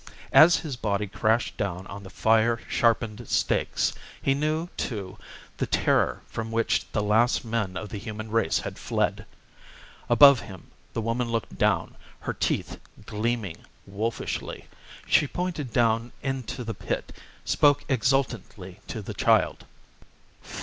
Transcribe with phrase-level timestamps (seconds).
[0.33, 5.19] As his body crashed down on the fire sharpened stakes, he knew too
[5.57, 9.27] the terror from which the last men of the human race had fled.
[10.09, 14.67] Above him the woman looked down, her teeth gleaming wolfishly.
[15.05, 17.13] She pointed down into the pit;
[17.45, 19.65] spoke exultantly to the child.